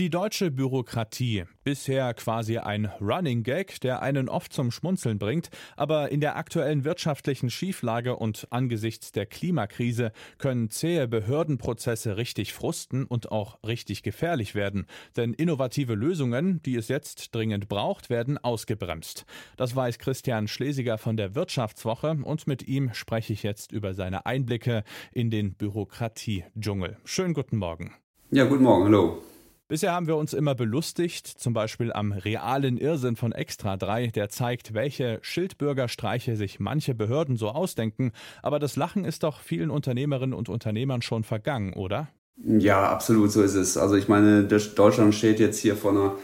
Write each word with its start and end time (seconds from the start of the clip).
Die 0.00 0.10
deutsche 0.10 0.50
Bürokratie, 0.50 1.44
bisher 1.62 2.14
quasi 2.14 2.58
ein 2.58 2.86
Running 3.00 3.44
Gag, 3.44 3.80
der 3.80 4.02
einen 4.02 4.28
oft 4.28 4.52
zum 4.52 4.72
Schmunzeln 4.72 5.20
bringt, 5.20 5.50
aber 5.76 6.10
in 6.10 6.20
der 6.20 6.34
aktuellen 6.34 6.82
wirtschaftlichen 6.82 7.48
Schieflage 7.48 8.16
und 8.16 8.48
angesichts 8.50 9.12
der 9.12 9.26
Klimakrise 9.26 10.10
können 10.38 10.68
zähe 10.68 11.06
Behördenprozesse 11.06 12.16
richtig 12.16 12.54
frusten 12.54 13.04
und 13.04 13.30
auch 13.30 13.62
richtig 13.62 14.02
gefährlich 14.02 14.56
werden, 14.56 14.86
denn 15.16 15.32
innovative 15.32 15.94
Lösungen, 15.94 16.60
die 16.62 16.74
es 16.74 16.88
jetzt 16.88 17.32
dringend 17.32 17.68
braucht, 17.68 18.10
werden 18.10 18.36
ausgebremst. 18.36 19.26
Das 19.56 19.76
weiß 19.76 20.00
Christian 20.00 20.48
Schlesiger 20.48 20.98
von 20.98 21.16
der 21.16 21.36
Wirtschaftswoche 21.36 22.18
und 22.20 22.48
mit 22.48 22.66
ihm 22.66 22.92
spreche 22.94 23.32
ich 23.32 23.44
jetzt 23.44 23.70
über 23.70 23.94
seine 23.94 24.26
Einblicke 24.26 24.82
in 25.12 25.30
den 25.30 25.54
Bürokratie-Dschungel. 25.54 26.96
Schönen 27.04 27.32
guten 27.32 27.58
Morgen. 27.58 27.94
Ja, 28.32 28.44
guten 28.44 28.64
Morgen, 28.64 28.86
hallo. 28.86 29.22
Bisher 29.66 29.92
haben 29.92 30.06
wir 30.06 30.16
uns 30.16 30.34
immer 30.34 30.54
belustigt, 30.54 31.26
zum 31.26 31.54
Beispiel 31.54 31.90
am 31.90 32.12
realen 32.12 32.76
Irrsinn 32.76 33.16
von 33.16 33.32
Extra 33.32 33.78
3, 33.78 34.08
der 34.08 34.28
zeigt, 34.28 34.74
welche 34.74 35.20
Schildbürgerstreiche 35.22 36.36
sich 36.36 36.60
manche 36.60 36.94
Behörden 36.94 37.38
so 37.38 37.48
ausdenken. 37.48 38.12
Aber 38.42 38.58
das 38.58 38.76
Lachen 38.76 39.06
ist 39.06 39.22
doch 39.22 39.40
vielen 39.40 39.70
Unternehmerinnen 39.70 40.34
und 40.34 40.50
Unternehmern 40.50 41.00
schon 41.00 41.24
vergangen, 41.24 41.72
oder? 41.72 42.08
Ja, 42.36 42.90
absolut, 42.90 43.32
so 43.32 43.42
ist 43.42 43.54
es. 43.54 43.78
Also 43.78 43.96
ich 43.96 44.06
meine, 44.06 44.44
Deutschland 44.44 45.14
steht 45.14 45.40
jetzt 45.40 45.60
hier 45.60 45.76
vor 45.76 45.92
einer 45.92 46.14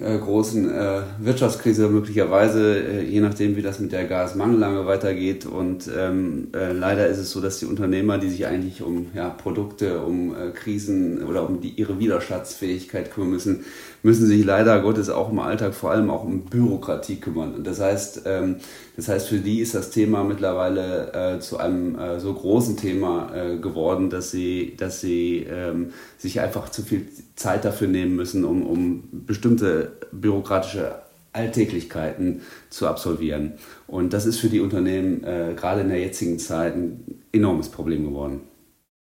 äh, 0.00 0.16
großen 0.16 0.70
äh, 0.70 1.00
Wirtschaftskrise 1.18 1.88
möglicherweise, 1.88 2.78
äh, 2.78 3.02
je 3.02 3.20
nachdem, 3.20 3.56
wie 3.56 3.62
das 3.62 3.80
mit 3.80 3.90
der 3.90 4.04
Gasmangellage 4.04 4.86
weitergeht. 4.86 5.44
Und 5.44 5.90
ähm, 5.96 6.48
äh, 6.54 6.72
leider 6.72 7.08
ist 7.08 7.18
es 7.18 7.32
so, 7.32 7.40
dass 7.40 7.58
die 7.58 7.66
Unternehmer, 7.66 8.18
die 8.18 8.28
sich 8.28 8.46
eigentlich 8.46 8.80
um 8.82 9.06
ja, 9.14 9.28
Produkte, 9.28 10.00
um 10.00 10.34
äh, 10.36 10.50
Krisen 10.50 11.24
oder 11.24 11.48
um 11.48 11.60
die, 11.60 11.70
ihre 11.70 11.98
Widerstandsfähigkeit 11.98 13.10
kümmern 13.12 13.30
müssen, 13.30 13.64
müssen 14.04 14.26
sich 14.26 14.44
leider 14.44 14.80
Gottes 14.80 15.10
auch 15.10 15.32
im 15.32 15.40
Alltag 15.40 15.74
vor 15.74 15.90
allem 15.90 16.10
auch 16.10 16.22
um 16.22 16.42
Bürokratie 16.42 17.16
kümmern. 17.16 17.56
Und 17.56 17.66
das 17.66 17.80
heißt, 17.80 18.22
ähm, 18.26 18.56
das 18.94 19.08
heißt, 19.08 19.28
für 19.28 19.38
die 19.38 19.60
ist 19.60 19.74
das 19.74 19.90
Thema 19.90 20.22
mittlerweile 20.22 21.12
äh, 21.12 21.40
zu 21.40 21.58
einem 21.58 21.96
so 22.18 22.34
großen 22.34 22.76
Thema 22.76 23.30
geworden, 23.60 24.10
dass 24.10 24.32
sie, 24.32 24.74
dass 24.76 25.00
sie 25.00 25.46
ähm, 25.48 25.92
sich 26.16 26.40
einfach 26.40 26.68
zu 26.68 26.82
viel 26.82 27.06
Zeit 27.36 27.64
dafür 27.64 27.86
nehmen 27.86 28.16
müssen, 28.16 28.44
um, 28.44 28.66
um 28.66 29.04
bestimmte 29.12 29.87
bürokratische 30.12 30.96
Alltäglichkeiten 31.32 32.42
zu 32.70 32.88
absolvieren. 32.88 33.54
Und 33.86 34.12
das 34.12 34.26
ist 34.26 34.38
für 34.38 34.48
die 34.48 34.60
Unternehmen 34.60 35.22
äh, 35.24 35.54
gerade 35.56 35.82
in 35.82 35.88
der 35.88 36.00
jetzigen 36.00 36.38
Zeit 36.38 36.74
ein 36.74 37.22
enormes 37.32 37.68
Problem 37.68 38.04
geworden. 38.04 38.40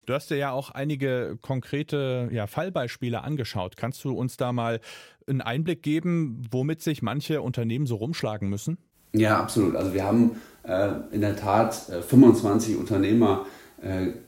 Du 0.06 0.14
hast 0.14 0.30
dir 0.32 0.38
ja 0.38 0.52
auch 0.52 0.72
einige 0.72 1.38
konkrete 1.42 2.30
ja, 2.32 2.48
Fallbeispiele 2.48 3.24
angeschaut. 3.24 3.78
Kannst 3.78 4.04
du 4.04 4.12
uns 4.12 4.38
da 4.38 4.52
mal 4.52 4.80
einen 5.28 5.42
Einblick 5.42 5.84
geben, 5.84 6.42
womit 6.50 6.82
sich 6.82 7.02
manche 7.02 7.42
Unternehmen 7.42 7.86
so 7.86 7.96
rumschlagen 7.96 8.50
müssen? 8.50 8.80
Ja, 9.14 9.40
absolut. 9.40 9.76
Also 9.76 9.94
wir 9.94 10.04
haben 10.04 10.42
äh, 10.64 10.90
in 11.12 11.22
der 11.22 11.36
Tat 11.36 11.90
äh, 11.90 12.02
25 12.02 12.78
Unternehmer 12.78 13.46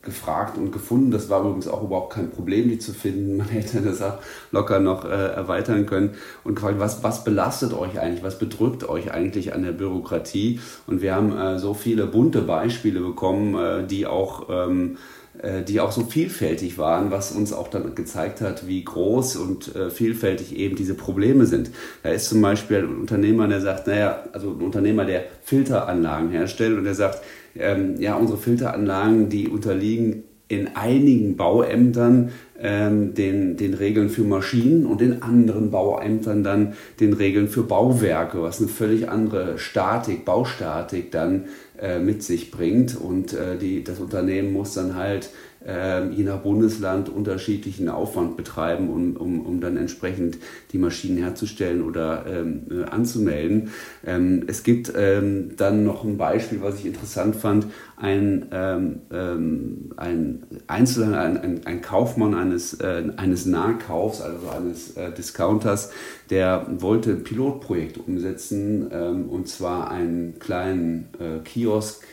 gefragt 0.02 0.58
und 0.58 0.72
gefunden. 0.72 1.12
Das 1.12 1.30
war 1.30 1.42
übrigens 1.42 1.68
auch 1.68 1.84
überhaupt 1.84 2.14
kein 2.14 2.32
Problem, 2.32 2.70
die 2.70 2.80
zu 2.80 2.94
finden. 2.94 3.38
Man 3.38 3.48
hätte 3.50 3.82
das 3.82 4.02
auch 4.02 4.20
locker 4.52 4.80
noch 4.80 5.06
äh, 5.06 5.10
erweitern 5.10 5.86
können 5.86 6.12
und 6.44 6.56
gefragt, 6.56 6.80
was, 6.80 7.04
was 7.04 7.24
belastet 7.24 7.74
euch 7.74 8.00
eigentlich, 8.00 8.24
was 8.24 8.40
bedrückt 8.40 8.88
euch 8.88 9.12
eigentlich 9.12 9.54
an 9.54 9.64
der 9.64 9.74
Bürokratie? 9.74 10.60
Und 10.88 11.02
wir 11.02 11.16
haben 11.16 11.38
äh, 11.38 11.60
so 11.60 11.74
viele 11.74 12.06
bunte 12.08 12.42
Beispiele 12.42 13.02
bekommen, 13.02 13.56
äh, 13.56 13.86
die 13.86 14.08
auch 14.08 14.48
ähm, 14.50 14.98
äh, 15.42 15.64
die 15.64 15.80
auch 15.80 15.94
so 15.94 16.04
vielfältig 16.04 16.78
waren, 16.78 17.10
was 17.10 17.32
uns 17.32 17.54
auch 17.54 17.70
dann 17.70 17.96
gezeigt 17.96 18.42
hat, 18.42 18.68
wie 18.68 18.84
groß 18.84 19.38
und 19.38 19.74
äh, 19.76 19.90
vielfältig 19.90 20.56
eben 20.58 20.76
diese 20.76 20.94
Probleme 20.94 21.46
sind. 21.46 21.72
Da 22.04 22.10
ist 22.10 22.28
zum 22.28 22.42
Beispiel 22.42 22.80
ein 22.80 23.00
Unternehmer, 23.00 23.48
der 23.48 23.62
sagt, 23.62 23.88
naja, 23.88 24.26
also 24.34 24.52
ein 24.52 24.62
Unternehmer, 24.62 25.06
der 25.06 25.24
Filteranlagen 25.44 26.30
herstellt 26.32 26.78
und 26.78 26.84
der 26.84 26.96
sagt, 26.96 27.22
ähm, 27.56 27.96
ja, 28.00 28.16
unsere 28.16 28.38
Filteranlagen, 28.38 29.30
die 29.30 29.48
unterliegen 29.48 30.24
in 30.52 30.76
einigen 30.76 31.38
Bauämtern 31.38 32.32
ähm, 32.60 33.14
den, 33.14 33.56
den 33.56 33.74
Regeln 33.74 34.10
für 34.10 34.24
Maschinen 34.24 34.86
und 34.86 35.02
in 35.02 35.22
anderen 35.22 35.72
Bauämtern 35.72 36.44
dann 36.44 36.74
den 37.00 37.14
Regeln 37.14 37.48
für 37.48 37.64
Bauwerke, 37.64 38.42
was 38.42 38.60
eine 38.60 38.68
völlig 38.68 39.08
andere 39.10 39.58
Statik, 39.58 40.26
Baustatik 40.26 41.10
dann 41.12 41.46
äh, 41.80 42.00
mit 42.00 42.22
sich 42.22 42.52
bringt. 42.52 43.00
Und 43.00 43.34
äh, 43.34 43.58
die, 43.58 43.84
das 43.84 44.00
Unternehmen 44.00 44.52
muss 44.52 44.74
dann 44.74 44.96
halt 44.96 45.30
je 45.64 46.24
nach 46.24 46.40
Bundesland 46.40 47.10
unterschiedlichen 47.10 47.88
Aufwand 47.88 48.36
betreiben, 48.36 48.90
um, 48.90 49.16
um, 49.16 49.46
um 49.46 49.62
dann 49.62 49.78
entsprechend 49.78 50.38
die 50.72 50.80
Maschinen 50.80 51.18
herzustellen 51.18 51.84
oder 51.84 52.26
ähm, 52.28 52.64
äh, 52.72 52.84
anzumelden. 52.86 53.70
Ähm, 54.04 54.44
es 54.48 54.64
gibt 54.64 54.92
ähm, 54.96 55.52
dann 55.58 55.84
noch 55.84 56.04
ein 56.04 56.18
Beispiel, 56.18 56.62
was 56.62 56.80
ich 56.80 56.88
interessant 56.88 57.36
fand. 57.36 57.68
Ein, 57.96 58.48
ähm, 58.52 59.02
ähm, 59.12 59.92
ein 59.98 60.44
Einzelhandel, 60.66 61.20
ein, 61.20 61.38
ein, 61.38 61.66
ein, 61.66 61.82
Kaufmann 61.82 62.34
eines, 62.34 62.74
äh, 62.80 63.04
eines 63.18 63.46
Nahkaufs, 63.46 64.22
also 64.22 64.50
eines 64.50 64.98
äh, 64.98 65.12
Discounters, 65.12 65.92
der 66.32 66.66
wollte 66.80 67.12
ein 67.12 67.24
Pilotprojekt 67.24 68.00
umsetzen, 68.00 68.88
und 68.88 69.48
zwar 69.48 69.92
einen 69.92 70.40
kleinen 70.40 71.10
äh, 71.20 71.40
Kiosk, 71.44 72.04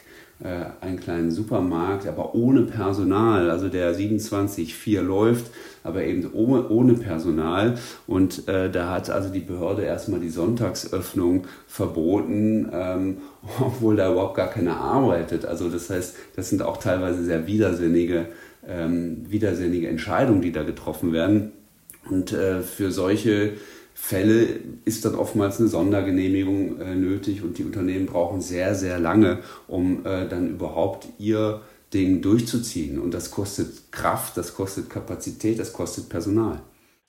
äh, 0.42 0.84
einen 0.84 1.00
kleinen 1.00 1.30
Supermarkt, 1.32 2.06
aber 2.06 2.34
ohne 2.34 2.62
Personal. 2.62 3.50
Also 3.50 3.68
der 3.68 3.94
27.4 3.94 5.00
läuft, 5.00 5.50
aber 5.82 6.04
eben 6.04 6.30
ohne, 6.32 6.68
ohne 6.68 6.94
Personal. 6.94 7.76
Und 8.06 8.46
äh, 8.46 8.70
da 8.70 8.90
hat 8.90 9.10
also 9.10 9.30
die 9.30 9.40
Behörde 9.40 9.82
erstmal 9.82 10.20
die 10.20 10.28
Sonntagsöffnung 10.28 11.46
verboten, 11.66 12.68
ähm, 12.72 13.16
obwohl 13.60 13.96
da 13.96 14.12
überhaupt 14.12 14.36
gar 14.36 14.50
keiner 14.50 14.76
arbeitet. 14.76 15.44
Also 15.44 15.68
das 15.68 15.90
heißt, 15.90 16.16
das 16.36 16.50
sind 16.50 16.62
auch 16.62 16.76
teilweise 16.76 17.24
sehr 17.24 17.46
widersinnige, 17.46 18.26
ähm, 18.66 19.24
widersinnige 19.28 19.88
Entscheidungen, 19.88 20.40
die 20.40 20.52
da 20.52 20.62
getroffen 20.62 21.12
werden. 21.12 21.52
Und 22.08 22.32
äh, 22.32 22.62
für 22.62 22.92
solche 22.92 23.54
Fälle 24.00 24.60
ist 24.86 25.04
dann 25.04 25.16
oftmals 25.16 25.58
eine 25.58 25.68
Sondergenehmigung 25.68 26.80
äh, 26.80 26.94
nötig 26.94 27.42
und 27.42 27.58
die 27.58 27.64
Unternehmen 27.64 28.06
brauchen 28.06 28.40
sehr, 28.40 28.74
sehr 28.74 28.98
lange, 28.98 29.40
um 29.66 30.06
äh, 30.06 30.26
dann 30.26 30.48
überhaupt 30.48 31.08
ihr 31.18 31.60
Ding 31.92 32.22
durchzuziehen. 32.22 33.00
Und 33.00 33.12
das 33.12 33.30
kostet 33.30 33.92
Kraft, 33.92 34.38
das 34.38 34.54
kostet 34.54 34.88
Kapazität, 34.88 35.58
das 35.58 35.74
kostet 35.74 36.08
Personal. 36.08 36.62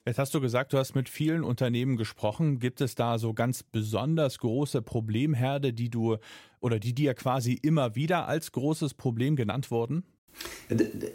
Jetzt 0.06 0.18
hast 0.18 0.34
du 0.34 0.42
gesagt, 0.42 0.74
du 0.74 0.78
hast 0.78 0.94
mit 0.94 1.08
vielen 1.08 1.44
Unternehmen 1.44 1.96
gesprochen. 1.96 2.60
Gibt 2.60 2.82
es 2.82 2.96
da 2.96 3.18
so 3.18 3.34
ganz 3.34 3.64
besonders 3.64 4.40
große 4.40 4.82
Problemherde, 4.82 5.72
die 5.72 5.90
du 5.90 6.18
oder 6.60 6.80
die 6.80 6.94
dir 6.94 7.14
quasi 7.14 7.54
immer 7.54 7.96
wieder 7.96 8.28
als 8.28 8.52
großes 8.52 8.96
Problem 8.96 9.38
genannt 9.38 9.72
wurden? 9.72 10.04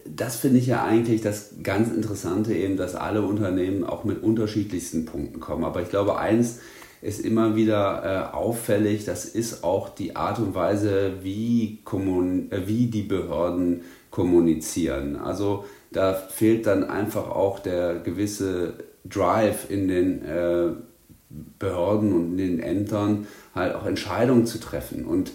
Das 0.04 0.36
finde 0.36 0.58
ich 0.58 0.66
ja 0.66 0.84
eigentlich 0.84 1.20
das 1.22 1.54
ganz 1.62 1.90
Interessante, 1.90 2.54
eben, 2.54 2.76
dass 2.76 2.94
alle 2.94 3.22
Unternehmen 3.22 3.84
auch 3.84 4.04
mit 4.04 4.22
unterschiedlichsten 4.22 5.04
Punkten 5.04 5.40
kommen. 5.40 5.64
Aber 5.64 5.80
ich 5.80 5.90
glaube, 5.90 6.18
eins 6.18 6.58
ist 7.02 7.20
immer 7.20 7.54
wieder 7.54 8.30
äh, 8.32 8.34
auffällig, 8.34 9.04
das 9.04 9.26
ist 9.26 9.62
auch 9.62 9.90
die 9.90 10.16
Art 10.16 10.38
und 10.38 10.54
Weise, 10.54 11.14
wie, 11.22 11.80
äh, 11.84 12.66
wie 12.66 12.86
die 12.86 13.02
Behörden 13.02 13.82
kommunizieren. 14.10 15.16
Also 15.16 15.66
da 15.92 16.14
fehlt 16.14 16.66
dann 16.66 16.82
einfach 16.82 17.28
auch 17.30 17.58
der 17.58 17.96
gewisse 17.96 18.74
Drive 19.04 19.70
in 19.70 19.86
den 19.86 20.24
äh, 20.24 20.70
Behörden 21.58 22.12
und 22.12 22.32
in 22.32 22.36
den 22.38 22.60
Ämtern, 22.60 23.26
halt 23.54 23.74
auch 23.74 23.86
Entscheidungen 23.86 24.46
zu 24.46 24.58
treffen. 24.58 25.04
Und 25.04 25.32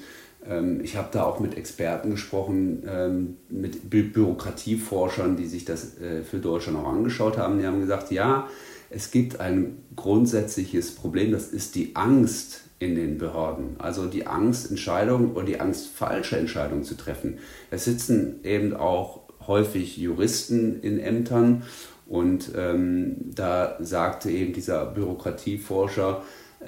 ich 0.82 0.96
habe 0.96 1.10
da 1.12 1.24
auch 1.24 1.40
mit 1.40 1.58
Experten 1.58 2.12
gesprochen, 2.12 2.84
ähm, 2.88 3.38
mit 3.50 3.90
Bü 3.90 4.04
Bürokratieforschern, 4.04 5.36
die 5.36 5.46
sich 5.46 5.66
das 5.66 6.00
äh, 6.00 6.24
für 6.24 6.38
Deutschland 6.38 6.78
auch 6.80 6.88
angeschaut 6.88 7.38
haben. 7.38 7.60
Die 7.60 7.68
haben 7.68 7.82
gesagt, 7.82 8.10
ja, 8.12 8.48
es 8.90 9.12
gibt 9.12 9.40
ein 9.40 9.78
grundsätzliches 9.96 10.96
Problem, 10.96 11.32
das 11.32 11.48
ist 11.48 11.76
die 11.76 11.96
Angst 11.96 12.62
in 12.80 12.96
den 12.96 13.18
Behörden. 13.18 13.76
Also 13.78 14.06
die 14.06 14.26
Angst, 14.26 14.70
Entscheidungen 14.70 15.34
oder 15.34 15.46
die 15.46 15.60
Angst, 15.60 15.90
falsche 15.90 16.38
Entscheidungen 16.38 16.84
zu 16.84 16.96
treffen. 16.96 17.40
Es 17.70 17.86
sitzen 17.86 18.40
eben 18.44 18.74
auch 18.76 19.22
häufig 19.46 19.98
Juristen 19.98 20.80
in 20.82 21.00
Ämtern 21.00 21.64
und 22.08 22.52
ähm, 22.56 23.18
da 23.36 23.78
sagte 23.82 24.32
eben 24.32 24.54
dieser 24.54 24.86
Bürokratieforscher, 24.86 26.24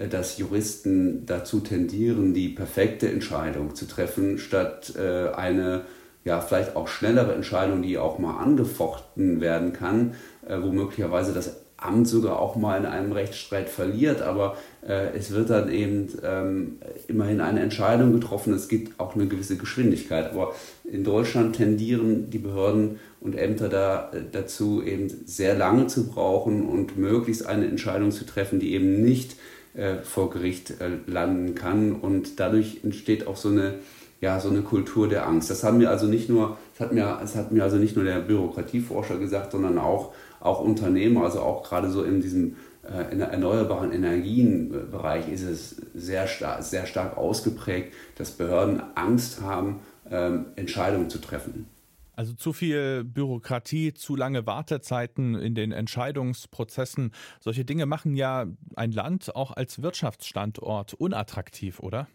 dass 0.10 0.38
Juristen 0.38 1.26
dazu 1.26 1.60
tendieren, 1.60 2.34
die 2.34 2.50
perfekte 2.50 3.10
Entscheidung 3.10 3.76
zu 3.76 3.86
treffen, 3.88 4.38
statt 4.38 4.94
äh, 4.98 5.30
eine 5.34 5.82
ja, 6.24 6.40
vielleicht 6.40 6.76
auch 6.76 6.88
schnellere 6.88 7.34
Entscheidung, 7.34 7.82
die 7.82 7.98
auch 7.98 8.20
mal 8.20 8.38
angefochten 8.38 9.42
werden 9.42 9.74
kann, 9.74 10.14
äh, 10.48 10.58
wo 10.62 10.72
möglicherweise 10.72 11.34
das 11.34 11.58
Amt 11.82 12.08
sogar 12.08 12.40
auch 12.40 12.56
mal 12.56 12.78
in 12.78 12.86
einem 12.86 13.12
Rechtsstreit 13.12 13.68
verliert, 13.68 14.22
aber 14.22 14.56
äh, 14.88 15.18
es 15.18 15.32
wird 15.32 15.50
dann 15.50 15.72
eben 15.72 16.10
ähm, 16.24 16.78
immerhin 17.08 17.42
eine 17.42 17.60
Entscheidung 17.60 18.14
getroffen. 18.14 18.54
Es 18.54 18.68
gibt 18.68 19.00
auch 19.00 19.16
eine 19.16 19.26
gewisse 19.26 19.58
Geschwindigkeit. 19.58 20.32
Aber 20.32 20.54
in 20.84 21.04
Deutschland 21.04 21.56
tendieren 21.56 22.30
die 22.30 22.38
Behörden 22.38 23.00
und 23.20 23.36
Ämter 23.36 23.68
da, 23.68 24.12
äh, 24.14 24.22
dazu, 24.32 24.84
eben 24.84 25.10
sehr 25.26 25.56
lange 25.56 25.88
zu 25.88 26.08
brauchen 26.08 26.68
und 26.68 27.00
möglichst 27.00 27.48
eine 27.48 27.66
Entscheidung 27.66 28.12
zu 28.12 28.28
treffen, 28.28 28.60
die 28.60 28.76
eben 28.76 29.02
nicht 29.02 29.38
äh, 29.74 29.98
vor 29.98 30.30
Gericht 30.30 30.82
äh, 30.82 30.90
landen 31.08 31.56
kann. 31.56 31.94
Und 31.94 32.40
dadurch 32.40 32.80
entsteht 32.84 33.28
auch 33.28 33.38
so 33.38 33.50
eine 33.50 33.76
ja, 34.22 34.40
so 34.40 34.50
eine 34.50 34.62
Kultur 34.62 35.10
der 35.10 35.28
Angst. 35.28 35.50
Das 35.50 35.64
haben 35.64 35.80
mir 35.80 35.90
also 35.90 36.06
nicht 36.06 36.30
nur, 36.30 36.58
das 36.74 36.86
hat 36.86 36.94
mir, 36.94 37.18
das 37.20 37.36
hat 37.36 37.52
mir 37.52 37.64
also 37.64 37.78
nicht 37.78 37.96
nur 37.96 38.06
der 38.06 38.20
Bürokratieforscher 38.20 39.18
gesagt, 39.18 39.52
sondern 39.52 39.80
auch, 39.80 40.14
auch 40.40 40.62
Unternehmer, 40.62 41.24
also 41.24 41.40
auch 41.40 41.64
gerade 41.64 41.90
so 41.90 42.04
in 42.04 42.22
diesem 42.22 42.56
äh, 42.84 43.12
in 43.12 43.20
der 43.20 43.30
erneuerbaren 43.30 43.92
Energienbereich 43.92 45.32
ist 45.32 45.44
es 45.44 45.76
sehr, 45.94 46.28
star 46.28 46.62
sehr 46.62 46.86
stark 46.86 47.18
ausgeprägt, 47.18 47.94
dass 48.16 48.32
Behörden 48.32 48.82
Angst 48.96 49.42
haben, 49.42 49.80
ähm, 50.10 50.46
Entscheidungen 50.56 51.10
zu 51.10 51.20
treffen. 51.20 51.68
Also 52.14 52.34
zu 52.34 52.54
viel 52.54 53.04
Bürokratie, 53.04 53.94
zu 53.94 54.16
lange 54.16 54.46
Wartezeiten 54.46 55.36
in 55.36 55.56
den 55.56 55.72
Entscheidungsprozessen. 55.72 57.12
Solche 57.40 57.66
Dinge 57.66 57.86
machen 57.86 58.16
ja 58.16 58.48
ein 58.76 58.92
Land 58.92 59.36
auch 59.36 59.52
als 59.52 59.82
Wirtschaftsstandort 59.82 60.94
unattraktiv, 60.94 61.80
oder? 61.80 62.08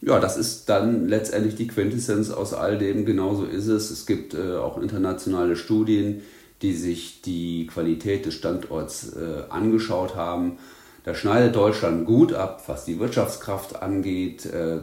Ja, 0.00 0.20
das 0.20 0.36
ist 0.36 0.68
dann 0.68 1.08
letztendlich 1.08 1.56
die 1.56 1.66
Quintessenz 1.66 2.30
aus 2.30 2.54
all 2.54 2.78
dem. 2.78 3.04
Genauso 3.04 3.44
ist 3.44 3.66
es. 3.66 3.90
Es 3.90 4.06
gibt 4.06 4.34
äh, 4.34 4.56
auch 4.56 4.80
internationale 4.80 5.56
Studien, 5.56 6.22
die 6.62 6.74
sich 6.74 7.22
die 7.22 7.66
Qualität 7.66 8.26
des 8.26 8.34
Standorts 8.34 9.16
äh, 9.16 9.44
angeschaut 9.48 10.14
haben. 10.14 10.58
Da 11.08 11.14
schneidet 11.14 11.56
Deutschland 11.56 12.04
gut 12.04 12.34
ab, 12.34 12.64
was 12.66 12.84
die 12.84 13.00
Wirtschaftskraft 13.00 13.80
angeht, 13.80 14.44
äh, 14.44 14.80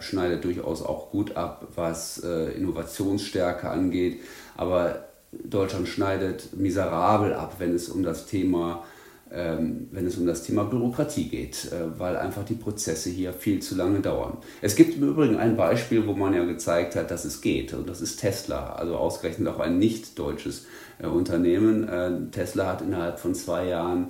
schneidet 0.00 0.42
durchaus 0.42 0.82
auch 0.82 1.12
gut 1.12 1.36
ab, 1.36 1.68
was 1.76 2.20
äh, 2.24 2.50
Innovationsstärke 2.50 3.70
angeht. 3.70 4.18
Aber 4.56 5.04
Deutschland 5.30 5.86
schneidet 5.86 6.56
miserabel 6.56 7.32
ab, 7.32 7.54
wenn 7.60 7.76
es 7.76 7.88
um 7.90 8.02
das 8.02 8.26
Thema 8.26 8.82
ähm, 9.30 9.88
wenn 9.92 10.06
es 10.06 10.16
um 10.16 10.26
das 10.26 10.42
Thema 10.42 10.64
Bürokratie 10.64 11.28
geht, 11.28 11.70
äh, 11.70 11.96
weil 11.96 12.16
einfach 12.16 12.44
die 12.44 12.54
Prozesse 12.54 13.10
hier 13.10 13.32
viel 13.32 13.60
zu 13.60 13.76
lange 13.76 14.00
dauern. 14.00 14.38
Es 14.62 14.74
gibt 14.74 14.96
im 14.96 15.06
Übrigen 15.06 15.36
ein 15.36 15.56
Beispiel, 15.56 16.06
wo 16.08 16.14
man 16.14 16.34
ja 16.34 16.44
gezeigt 16.44 16.96
hat, 16.96 17.12
dass 17.12 17.24
es 17.24 17.40
geht, 17.40 17.72
und 17.74 17.88
das 17.88 18.00
ist 18.00 18.16
Tesla, 18.16 18.72
also 18.72 18.96
ausgerechnet 18.96 19.46
auch 19.46 19.60
ein 19.60 19.78
nicht 19.78 20.18
deutsches 20.18 20.66
äh, 20.98 21.06
Unternehmen. 21.06 21.86
Äh, 21.86 22.30
Tesla 22.32 22.66
hat 22.66 22.82
innerhalb 22.82 23.20
von 23.20 23.34
zwei 23.34 23.66
Jahren 23.66 24.08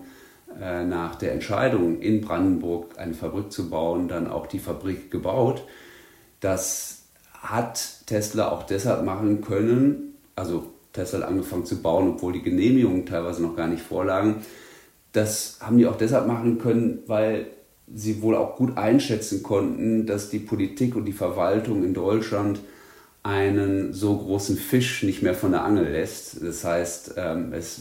nach 0.59 1.15
der 1.15 1.33
Entscheidung 1.33 2.01
in 2.01 2.21
Brandenburg 2.21 2.99
eine 2.99 3.15
Fabrik 3.15 3.53
zu 3.53 3.71
bauen, 3.71 4.09
dann 4.09 4.29
auch 4.29 4.47
die 4.47 4.59
Fabrik 4.59 5.11
gebaut. 5.11 5.65
Das 6.41 7.03
hat 7.33 8.07
Tesla 8.07 8.51
auch 8.51 8.65
deshalb 8.65 9.05
machen 9.05 9.41
können, 9.41 10.15
also 10.35 10.67
Tesla 10.93 11.21
hat 11.21 11.29
angefangen 11.29 11.67
zu 11.67 11.81
bauen, 11.81 12.15
obwohl 12.15 12.33
die 12.33 12.43
Genehmigungen 12.43 13.07
teilweise 13.07 13.43
noch 13.43 13.57
gar 13.57 13.69
nicht 13.69 13.83
vorlagen, 13.83 14.43
das 15.13 15.59
haben 15.61 15.79
die 15.79 15.87
auch 15.87 15.97
deshalb 15.97 16.27
machen 16.27 16.59
können, 16.59 17.01
weil 17.07 17.47
sie 17.93 18.21
wohl 18.23 18.37
auch 18.37 18.57
gut 18.57 18.77
einschätzen 18.77 19.43
konnten, 19.43 20.07
dass 20.07 20.31
die 20.31 20.39
Politik 20.39 20.95
und 20.97 21.07
die 21.07 21.13
Verwaltung 21.13 21.85
in 21.85 21.95
Deutschland 21.95 22.61
einen 23.23 23.93
so 23.93 24.17
großen 24.17 24.57
Fisch 24.57 25.03
nicht 25.03 25.23
mehr 25.23 25.35
von 25.35 25.53
der 25.53 25.65
Angel 25.65 25.91
lässt. 25.91 26.43
Das 26.43 26.65
heißt, 26.65 27.15
ähm, 27.17 27.53
es 27.53 27.81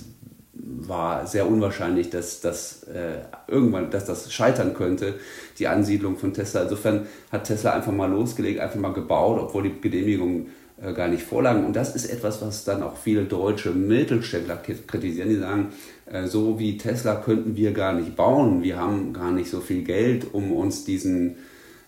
war 0.70 1.26
sehr 1.28 1.48
unwahrscheinlich, 1.48 2.10
dass 2.10 2.42
das 2.42 2.84
äh, 2.84 3.22
irgendwann, 3.48 3.90
dass 3.90 4.06
das 4.06 4.32
scheitern 4.34 4.74
könnte, 4.74 5.16
die 5.60 5.68
Ansiedlung 5.68 6.18
von 6.18 6.34
Tesla. 6.34 6.64
Insofern 6.64 7.08
hat 7.32 7.46
Tesla 7.46 7.74
einfach 7.74 7.92
mal 7.92 8.10
losgelegt, 8.10 8.60
einfach 8.60 8.80
mal 8.80 8.94
gebaut, 8.94 9.40
obwohl 9.42 9.64
die 9.64 9.82
Genehmigungen 9.82 10.48
äh, 10.82 10.94
gar 10.94 11.08
nicht 11.08 11.24
vorlagen. 11.24 11.66
Und 11.66 11.76
das 11.76 11.96
ist 11.96 12.06
etwas, 12.06 12.42
was 12.42 12.66
dann 12.66 12.84
auch 12.84 12.98
viele 12.98 13.24
deutsche 13.24 13.72
Mittelständler 13.72 14.58
kritisieren. 14.58 15.30
Die 15.30 15.38
sagen, 15.38 15.70
äh, 16.06 16.28
so 16.28 16.60
wie 16.60 16.78
Tesla 16.78 17.16
könnten 17.16 17.56
wir 17.56 17.72
gar 17.72 17.94
nicht 17.94 18.16
bauen. 18.16 18.62
Wir 18.62 18.78
haben 18.78 19.14
gar 19.14 19.32
nicht 19.32 19.50
so 19.50 19.62
viel 19.62 19.84
Geld, 19.84 20.34
um 20.34 20.52
uns 20.52 20.84
diesen, 20.84 21.38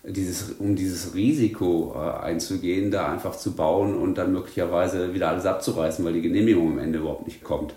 dieses, 0.04 0.54
um 0.58 0.76
dieses 0.76 1.14
Risiko 1.16 1.94
äh, 1.96 2.24
einzugehen, 2.24 2.92
da 2.92 3.12
einfach 3.12 3.36
zu 3.36 3.56
bauen 3.56 3.96
und 3.96 4.18
dann 4.18 4.32
möglicherweise 4.32 5.14
wieder 5.14 5.30
alles 5.30 5.46
abzureißen, 5.46 6.04
weil 6.06 6.14
die 6.14 6.22
Genehmigung 6.22 6.72
am 6.72 6.80
Ende 6.80 7.00
überhaupt 7.00 7.28
nicht 7.28 7.44
kommt. 7.44 7.74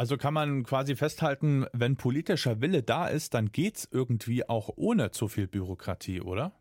Also 0.00 0.16
kann 0.16 0.32
man 0.32 0.62
quasi 0.62 0.96
festhalten, 0.96 1.66
wenn 1.74 1.96
politischer 1.96 2.62
Wille 2.62 2.82
da 2.82 3.06
ist, 3.06 3.34
dann 3.34 3.52
geht 3.52 3.76
es 3.76 3.88
irgendwie 3.92 4.48
auch 4.48 4.70
ohne 4.76 5.10
zu 5.10 5.28
viel 5.28 5.46
Bürokratie, 5.46 6.22
oder? 6.22 6.52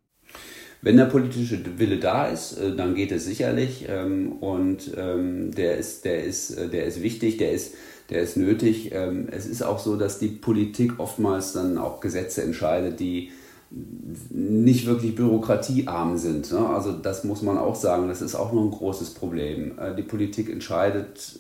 Wenn 0.82 0.98
der 0.98 1.06
politische 1.06 1.58
Wille 1.80 2.00
da 2.00 2.28
ist, 2.28 2.58
äh, 2.58 2.76
dann 2.76 2.96
geht 2.96 3.14
es 3.14 3.24
sicherlich 3.24 3.86
ähm, 3.88 4.34
und 4.42 4.92
ähm, 4.98 5.56
der 5.56 5.78
ist, 5.78 6.04
der 6.04 6.26
ist, 6.26 6.52
äh, 6.52 6.68
der 6.68 6.84
ist 6.84 7.02
wichtig, 7.02 7.38
der 7.38 7.54
ist, 7.54 7.76
der 8.10 8.24
ist 8.24 8.36
nötig. 8.36 8.92
Ähm, 8.92 9.30
es 9.32 9.46
ist 9.46 9.62
auch 9.62 9.80
so, 9.80 9.96
dass 9.96 10.20
die 10.20 10.28
Politik 10.28 11.00
oftmals 11.00 11.54
dann 11.54 11.78
auch 11.78 12.02
Gesetze 12.02 12.44
entscheidet, 12.44 13.00
die 13.00 13.32
nicht 13.72 14.86
wirklich 14.86 15.16
bürokratiearm 15.16 16.18
sind. 16.18 16.52
Ne? 16.52 16.68
Also 16.68 16.92
das 16.92 17.24
muss 17.24 17.42
man 17.42 17.58
auch 17.58 17.76
sagen, 17.76 18.10
das 18.10 18.22
ist 18.22 18.36
auch 18.36 18.52
noch 18.52 18.64
ein 18.64 18.72
großes 18.72 19.14
Problem. 19.14 19.80
Äh, 19.80 19.96
die 19.96 20.04
Politik 20.04 20.50
entscheidet 20.50 21.40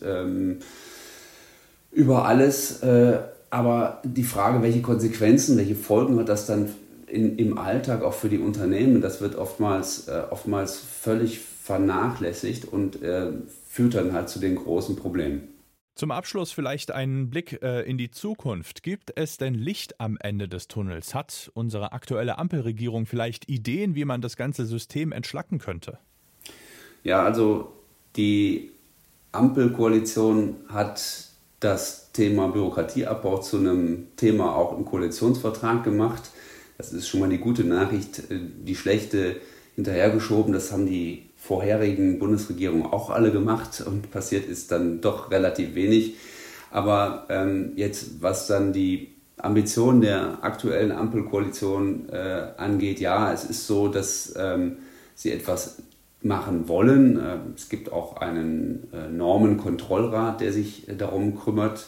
über 1.91 2.25
alles, 2.25 2.81
aber 3.49 4.01
die 4.03 4.23
Frage, 4.23 4.61
welche 4.61 4.81
Konsequenzen, 4.81 5.57
welche 5.57 5.75
Folgen 5.75 6.19
hat 6.19 6.29
das 6.29 6.45
dann 6.45 6.69
in, 7.09 7.37
im 7.37 7.57
Alltag 7.57 8.03
auch 8.03 8.13
für 8.13 8.29
die 8.29 8.37
Unternehmen, 8.37 9.01
das 9.01 9.21
wird 9.21 9.35
oftmals, 9.35 10.07
äh, 10.07 10.23
oftmals 10.29 10.79
völlig 10.79 11.39
vernachlässigt 11.39 12.65
und 12.65 13.01
äh, 13.01 13.31
führt 13.67 13.95
dann 13.95 14.13
halt 14.13 14.29
zu 14.29 14.39
den 14.39 14.55
großen 14.55 14.95
Problemen. 14.95 15.47
Zum 15.95 16.11
Abschluss 16.11 16.51
vielleicht 16.51 16.91
einen 16.91 17.29
Blick 17.29 17.61
äh, 17.61 17.81
in 17.81 17.97
die 17.97 18.09
Zukunft. 18.09 18.83
Gibt 18.83 19.11
es 19.15 19.37
denn 19.37 19.53
Licht 19.53 19.99
am 19.99 20.17
Ende 20.21 20.47
des 20.47 20.67
Tunnels? 20.67 21.13
Hat 21.13 21.51
unsere 21.55 21.91
aktuelle 21.91 22.37
Ampelregierung 22.37 23.05
vielleicht 23.05 23.49
Ideen, 23.49 23.95
wie 23.95 24.05
man 24.05 24.21
das 24.21 24.37
ganze 24.37 24.65
System 24.65 25.11
entschlacken 25.11 25.59
könnte? 25.59 25.97
Ja, 27.03 27.23
also 27.23 27.73
die 28.15 28.71
Ampelkoalition 29.33 30.55
hat 30.69 31.29
das 31.59 32.11
Thema 32.13 32.47
Bürokratieabbau 32.47 33.39
zu 33.39 33.57
einem 33.57 34.07
Thema 34.15 34.55
auch 34.55 34.77
im 34.77 34.85
Koalitionsvertrag 34.85 35.83
gemacht. 35.83 36.31
Das 36.77 36.93
ist 36.93 37.07
schon 37.07 37.19
mal 37.19 37.29
die 37.29 37.37
gute 37.37 37.63
Nachricht. 37.63 38.19
Äh, 38.31 38.39
die 38.65 38.75
schlechte 38.75 39.37
hinterhergeschoben, 39.75 40.53
das 40.53 40.71
haben 40.71 40.85
die 40.85 41.29
vorherigen 41.37 42.19
Bundesregierungen 42.19 42.85
auch 42.85 43.09
alle 43.09 43.31
gemacht 43.31 43.81
und 43.85 44.11
passiert 44.11 44.45
ist 44.45 44.71
dann 44.71 44.99
doch 44.99 45.31
relativ 45.31 45.73
wenig. 45.73 46.15
Aber 46.69 47.25
ähm, 47.29 47.71
jetzt, 47.75 48.21
was 48.21 48.47
dann 48.47 48.73
die 48.73 49.15
Ambitionen 49.37 50.01
der 50.01 50.43
aktuellen 50.43 50.91
Ampelkoalition 50.91 52.09
äh, 52.09 52.51
angeht, 52.57 52.99
ja, 52.99 53.31
es 53.31 53.45
ist 53.45 53.67
so, 53.67 53.87
dass 53.87 54.33
ähm, 54.37 54.77
sie 55.15 55.31
etwas 55.31 55.81
machen 56.21 56.67
wollen. 56.67 57.17
Äh, 57.17 57.37
es 57.55 57.69
gibt 57.69 57.91
auch 57.91 58.17
einen 58.17 58.87
äh, 58.93 59.09
Normenkontrollrat, 59.09 60.41
der 60.41 60.51
sich 60.51 60.89
äh, 60.89 60.95
darum 60.95 61.39
kümmert, 61.39 61.87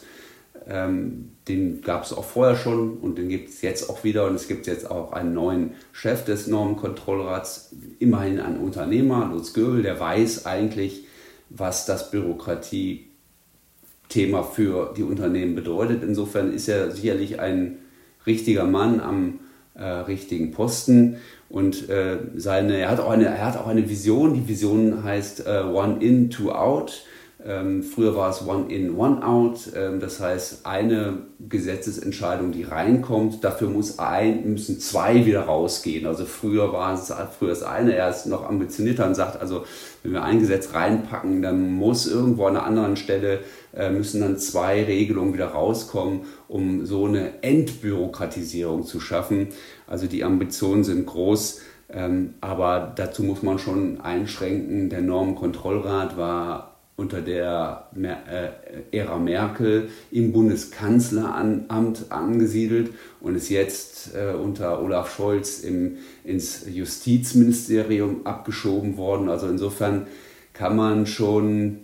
ähm, 0.68 1.30
den 1.48 1.80
gab 1.82 2.04
es 2.04 2.12
auch 2.12 2.22
vorher 2.24 2.54
schon 2.56 2.98
und 2.98 3.18
den 3.18 3.28
gibt 3.28 3.48
es 3.48 3.62
jetzt 3.62 3.90
auch 3.90 4.04
wieder. 4.04 4.26
Und 4.26 4.36
es 4.36 4.46
gibt 4.46 4.68
jetzt 4.68 4.88
auch 4.90 5.12
einen 5.12 5.34
neuen 5.34 5.72
Chef 5.92 6.24
des 6.24 6.46
Normenkontrollrats, 6.46 7.74
immerhin 7.98 8.38
ein 8.40 8.58
Unternehmer, 8.58 9.28
Lutz 9.32 9.52
Göbel, 9.52 9.82
der 9.82 9.98
weiß 9.98 10.46
eigentlich, 10.46 11.08
was 11.50 11.84
das 11.84 12.12
Bürokratie-Thema 12.12 14.44
für 14.44 14.94
die 14.96 15.02
Unternehmen 15.02 15.56
bedeutet. 15.56 16.04
Insofern 16.04 16.52
ist 16.52 16.68
er 16.68 16.92
sicherlich 16.92 17.40
ein 17.40 17.78
richtiger 18.24 18.64
Mann 18.64 19.00
am 19.00 19.40
äh, 19.74 19.84
richtigen 19.84 20.50
Posten. 20.50 21.16
Und 21.48 21.88
äh, 21.88 22.18
seine, 22.36 22.78
er, 22.78 22.90
hat 22.90 23.00
auch 23.00 23.10
eine, 23.10 23.26
er 23.26 23.46
hat 23.46 23.56
auch 23.58 23.66
eine 23.66 23.88
Vision. 23.88 24.34
Die 24.34 24.48
Vision 24.48 25.04
heißt 25.04 25.46
äh, 25.46 25.62
One 25.64 26.02
In, 26.02 26.30
Two 26.30 26.50
Out. 26.50 27.04
Ähm, 27.44 27.82
früher 27.82 28.14
war 28.14 28.30
es 28.30 28.46
One 28.46 28.72
in, 28.72 28.96
One 28.96 29.26
out. 29.26 29.72
Ähm, 29.74 29.98
das 29.98 30.20
heißt, 30.20 30.64
eine 30.64 31.22
Gesetzesentscheidung, 31.40 32.52
die 32.52 32.62
reinkommt, 32.62 33.42
dafür 33.42 33.68
muss 33.68 33.98
ein, 33.98 34.52
müssen 34.52 34.78
zwei 34.78 35.26
wieder 35.26 35.42
rausgehen. 35.42 36.06
Also 36.06 36.24
früher 36.24 36.72
war 36.72 36.94
es 36.94 37.12
früher 37.38 37.50
das 37.50 37.62
eine, 37.62 37.94
er 37.94 38.10
ist 38.10 38.26
noch 38.26 38.48
ambitionierter 38.48 39.06
und 39.06 39.14
sagt, 39.14 39.40
also 39.40 39.64
wenn 40.02 40.12
wir 40.12 40.22
ein 40.22 40.38
Gesetz 40.38 40.72
reinpacken, 40.72 41.42
dann 41.42 41.72
muss 41.72 42.06
irgendwo 42.06 42.46
an 42.46 42.56
einer 42.56 42.66
anderen 42.66 42.96
Stelle 42.96 43.40
äh, 43.74 43.90
müssen 43.90 44.20
dann 44.20 44.38
zwei 44.38 44.84
Regelungen 44.84 45.34
wieder 45.34 45.48
rauskommen, 45.48 46.22
um 46.46 46.86
so 46.86 47.06
eine 47.06 47.42
Entbürokratisierung 47.42 48.84
zu 48.84 49.00
schaffen. 49.00 49.48
Also 49.86 50.06
die 50.06 50.22
Ambitionen 50.22 50.84
sind 50.84 51.06
groß. 51.06 51.60
Ähm, 51.94 52.34
aber 52.40 52.92
dazu 52.96 53.22
muss 53.22 53.42
man 53.42 53.58
schon 53.58 54.00
einschränken. 54.00 54.88
Der 54.88 55.02
Normenkontrollrat 55.02 56.16
war 56.16 56.71
unter 56.96 57.20
der 57.20 57.88
äh, 57.96 58.96
Ära 58.96 59.18
Merkel 59.18 59.88
im 60.10 60.32
Bundeskanzleramt 60.32 61.70
angesiedelt 62.10 62.90
und 63.20 63.34
ist 63.34 63.48
jetzt 63.48 64.14
äh, 64.14 64.34
unter 64.34 64.82
Olaf 64.82 65.14
Scholz 65.14 65.60
im, 65.60 65.98
ins 66.24 66.64
Justizministerium 66.68 68.26
abgeschoben 68.26 68.96
worden. 68.96 69.28
Also 69.28 69.48
insofern 69.48 70.06
kann 70.52 70.76
man 70.76 71.06
schon 71.06 71.80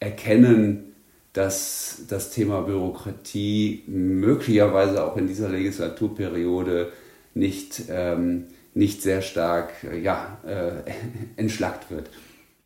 erkennen, 0.00 0.94
dass 1.32 2.04
das 2.08 2.30
Thema 2.30 2.62
Bürokratie 2.62 3.82
möglicherweise 3.86 5.04
auch 5.04 5.18
in 5.18 5.26
dieser 5.26 5.50
Legislaturperiode 5.50 6.92
nicht, 7.34 7.82
ähm, 7.90 8.44
nicht 8.72 9.02
sehr 9.02 9.20
stark 9.20 9.70
ja, 10.02 10.38
äh, 10.46 10.90
entschlackt 11.36 11.90
wird. 11.90 12.08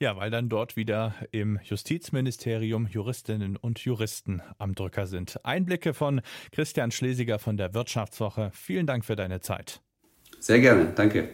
Ja, 0.02 0.16
weil 0.16 0.30
dann 0.30 0.49
dort 0.49 0.76
wieder 0.76 1.14
im 1.30 1.61
Justizministerium 1.62 2.87
Juristinnen 2.87 3.59
und 3.59 3.80
Juristen 3.80 4.40
am 4.57 4.75
Drücker 4.75 5.07
sind. 5.07 5.45
Einblicke 5.45 5.92
von 5.92 6.23
Christian 6.52 6.90
Schlesiger 6.90 7.38
von 7.38 7.59
der 7.59 7.75
Wirtschaftswoche. 7.75 8.50
Vielen 8.54 8.87
Dank 8.87 9.04
für 9.04 9.14
deine 9.14 9.40
Zeit. 9.40 9.83
Sehr 10.38 10.61
gerne, 10.61 10.92
danke. 10.95 11.28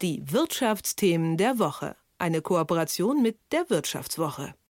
Die 0.00 0.22
Wirtschaftsthemen 0.32 1.36
der 1.36 1.58
Woche. 1.58 1.96
Eine 2.18 2.40
Kooperation 2.40 3.22
mit 3.22 3.36
der 3.52 3.68
Wirtschaftswoche. 3.68 4.54